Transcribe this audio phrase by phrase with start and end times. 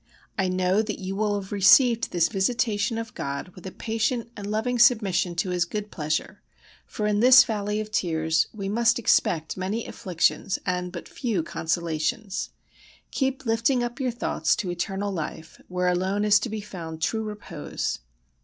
[0.35, 4.49] I know that you will have received this visitation of God with a patient and
[4.49, 6.41] loving submission to His good pleasure,
[6.87, 12.49] for in this valley of tears we must expect many afflictions and but few consolations.
[13.11, 17.21] Keep lifting up your thoughts to Eternal Life, where alone is to be found true
[17.21, 17.99] repose.